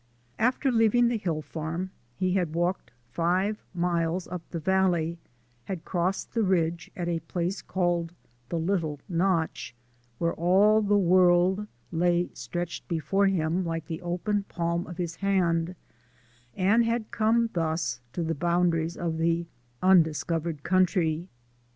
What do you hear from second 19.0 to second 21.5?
the Undiscovered Country.